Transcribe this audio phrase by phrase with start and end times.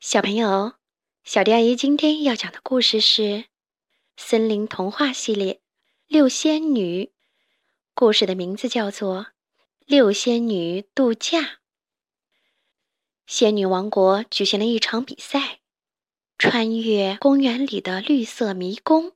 [0.00, 0.74] 小朋友，
[1.24, 3.22] 小迪阿姨今天要讲的故事是
[4.16, 5.54] 《森林童话系列》
[6.06, 7.10] 六仙女。
[7.94, 9.24] 故事的名字叫做
[9.86, 11.40] 《六仙女度假》。
[13.26, 15.58] 仙女王国举行了一场比赛，
[16.38, 19.14] 穿越公园里的绿色迷宫。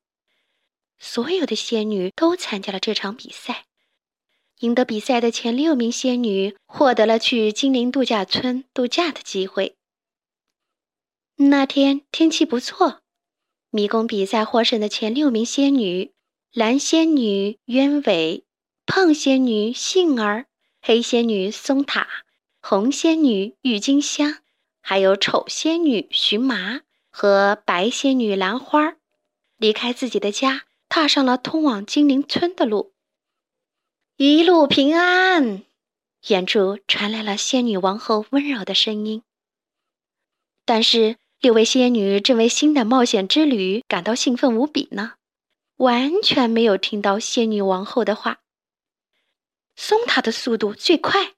[0.98, 3.66] 所有的仙女都参加了这场比赛。
[4.58, 9.76] 赢得比赛的前六名仙女获得了去精灵度假村度假的机会。
[11.36, 13.00] 那天天气不错，
[13.70, 16.12] 迷宫比赛获胜的前六名仙女：
[16.52, 18.44] 蓝仙女鸢尾、
[18.86, 20.46] 胖仙女杏儿、
[20.80, 22.06] 黑仙女松塔、
[22.60, 24.38] 红仙女郁金香，
[24.80, 28.96] 还有丑仙女荨麻和白仙女兰花，
[29.56, 32.92] 离开自己的家，踏上了通往精灵村的路。
[34.16, 35.64] 一路平安，
[36.28, 39.24] 远处传来了仙女王后温柔的声音。
[40.64, 41.16] 但是。
[41.42, 45.14] 六位仙女正为新的冒险之旅感到兴奋无比呢，
[45.74, 48.38] 完全没有听到仙女王后的话。
[49.74, 51.32] 松塔的速度最快，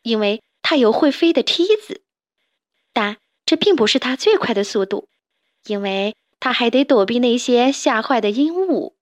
[0.00, 2.00] 因为它有会飞的梯子，
[2.94, 5.10] 但这并不是它最快的速度，
[5.66, 8.94] 因为它还得躲避那些吓坏的鹦鹉。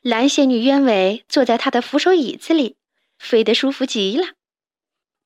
[0.00, 2.74] 蓝仙女鸢尾坐在她的扶手椅子里，
[3.16, 4.26] 飞得舒服极了。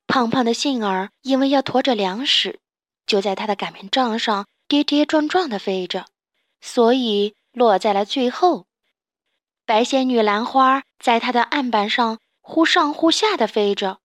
[0.06, 2.61] 胖胖的杏儿因为要驮着粮食。
[3.07, 6.07] 就在他的擀面杖上跌跌撞撞地飞着，
[6.61, 8.67] 所以落在了最后。
[9.65, 13.99] 白仙女兰花在它的案板上忽上忽下地飞着，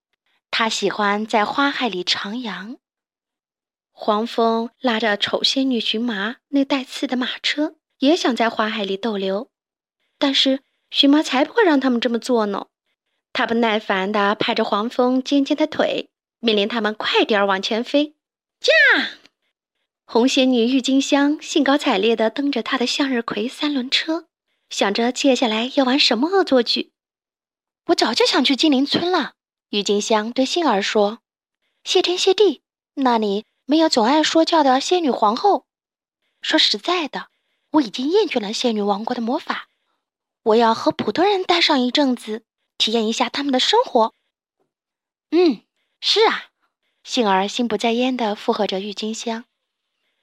[0.50, 2.78] 她喜欢在花海里徜徉。
[3.92, 9.52] 黄蜂拉着丑仙女荨麻那带刺的马车，也想在花海里逗留，
[10.18, 12.66] 但是荨麻才不会让他们这么做呢。
[13.32, 18.16] 他不耐烦地拍着黄蜂尖尖的腿，命令他们快点往前飞。
[18.62, 18.72] 驾！
[20.06, 24.28] 红仙女郁金香兴高采烈地蹬着她的向日葵三轮车，
[24.70, 26.94] 想着接下来要玩什么恶作剧。
[27.88, 29.34] 我早就想去精灵村了，
[29.70, 31.22] 郁金香对杏儿说
[31.84, 32.62] ：“谢天谢地，
[32.94, 35.66] 那里没有总爱说教的仙女皇后。
[36.44, 37.30] 说实在的，
[37.72, 39.70] 我已经厌倦了仙女王国的魔法，
[40.44, 42.46] 我要和普通人待上一阵子，
[42.78, 44.14] 体验一下他们的生活。”
[45.32, 45.64] 嗯，
[46.00, 46.51] 是啊。
[47.04, 49.46] 杏儿心不在焉地附和着郁金香，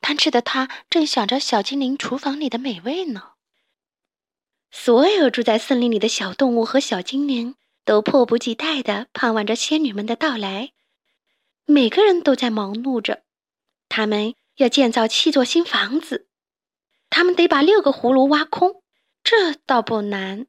[0.00, 3.33] 贪吃的她正想着小精灵厨房里的美味呢。
[4.71, 10.72] 所有住在森林里的小动物和小精灵都迫不及待地盼望着仙女们的到来，
[11.65, 13.22] 每个人都在忙碌着。
[13.88, 16.28] 他们要建造七座新房子，
[17.09, 18.83] 他们得把六个葫芦挖空，
[19.25, 20.47] 这倒不难。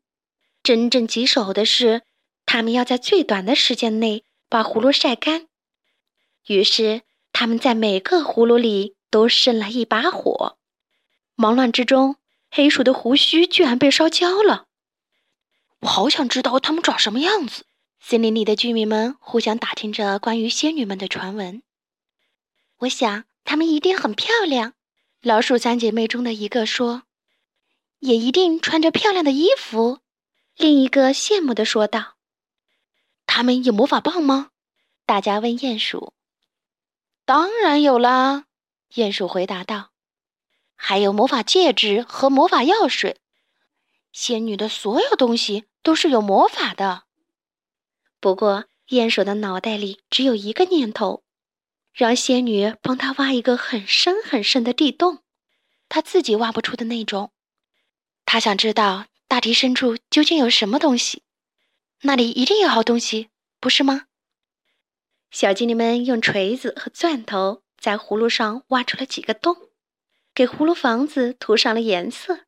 [0.62, 2.03] 真正棘手的是，
[2.45, 5.47] 他们要在最短的时间内把葫芦晒干。
[6.49, 10.57] 于是，他们在每个葫芦里都生了一把火。
[11.35, 12.15] 忙乱之中，
[12.49, 14.65] 黑鼠的胡须居然被烧焦了。
[15.81, 17.65] 我好想知道它们长什么样子。
[17.99, 21.61] 森林里的居民们互相打听着关于仙女们的传闻。
[22.79, 24.73] 我想，她们一定很漂亮。
[25.21, 27.03] 老鼠三姐妹中的一个说
[27.99, 29.99] ：“也一定穿着漂亮的衣服。”
[30.57, 32.15] 另一个羡慕地说道
[33.27, 34.49] ：“他们有魔法棒吗？”
[35.05, 36.13] 大家问鼹鼠。
[37.29, 38.45] 当然有啦，
[38.91, 39.91] 鼹鼠回答道
[40.75, 43.17] ：“还有魔法戒指和魔法药水。
[44.12, 47.03] 仙女的所有东西都是有魔法的。”
[48.19, 51.22] 不过，鼹鼠的脑袋里只有一个念头：
[51.94, 55.19] 让仙女帮他挖一个很深很深的地洞，
[55.88, 57.31] 他自己挖不出的那种。
[58.25, 61.22] 他想知道大地深处究竟有什么东西，
[62.01, 63.29] 那里一定有好东西，
[63.59, 64.07] 不是吗？
[65.31, 69.56] 小精灵们用锤子和钻头在葫芦上挖出了几个洞，
[70.34, 72.40] 给葫芦房子涂上了颜色。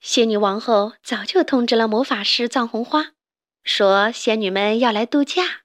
[0.00, 3.12] 仙女王后早就通知了魔法师藏红花，
[3.64, 5.62] 说仙女们要来度假。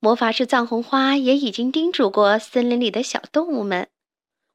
[0.00, 3.88] 魔法师藏红花也已经叮嘱过森林里的小动物们：“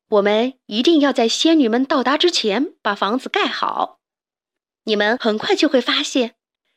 [0.09, 3.99] 我们一定要在仙女们到达之前把房子盖好。
[4.83, 6.35] 你们很快就会发现，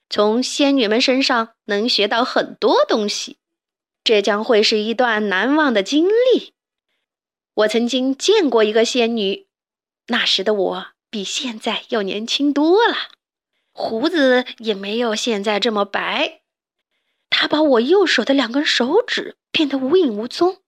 [0.08, 3.38] 从仙女们身上能学到很多东西。”
[4.06, 6.54] 这将会是一段难忘的经历。
[7.54, 9.48] 我曾经见过一个仙女，
[10.06, 12.94] 那时的我比现在要年轻多了，
[13.72, 16.42] 胡子也没有现在这么白。
[17.30, 20.62] 她把我右手的两根手指变得无影无踪，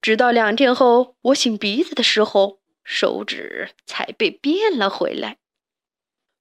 [0.00, 5.36] 直到两天后我擤鼻子的时候，手指才被变了回来。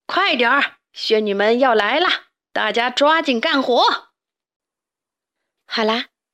[0.06, 2.08] 快点儿，仙女们要来了，
[2.54, 3.84] 大家抓紧干活。
[5.66, 6.06] 好啦。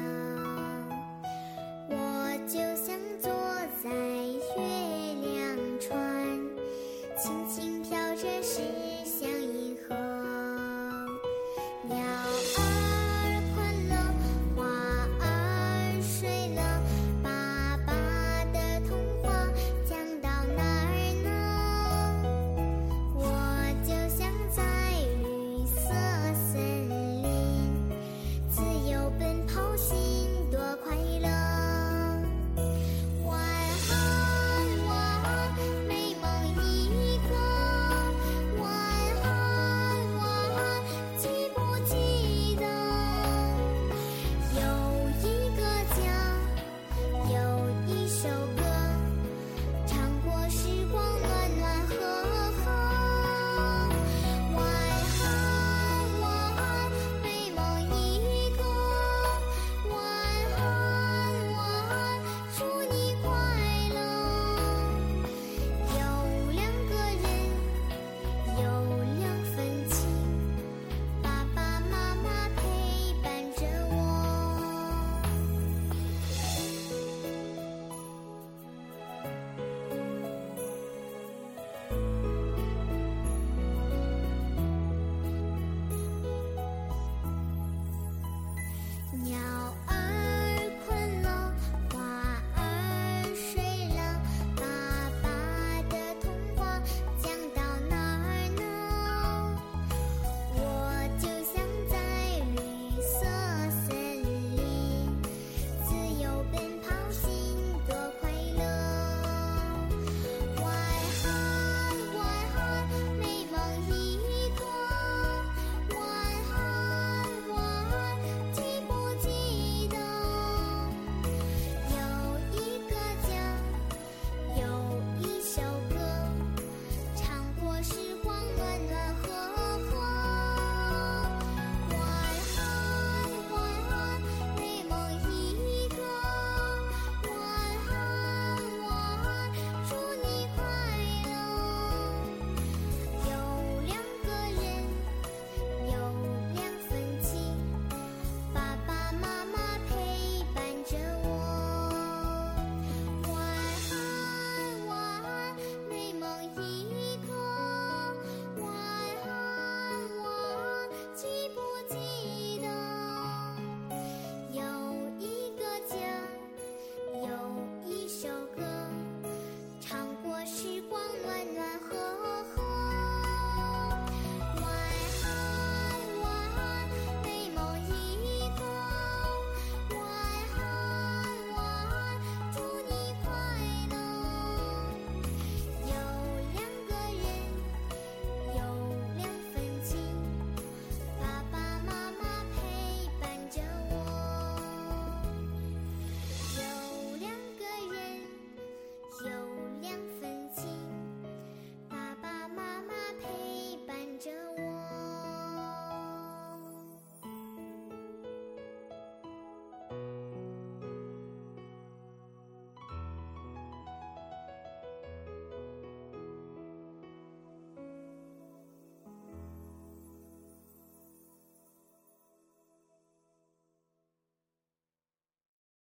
[0.00, 0.39] 轻